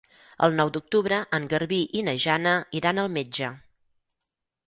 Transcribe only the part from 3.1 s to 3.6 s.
metge.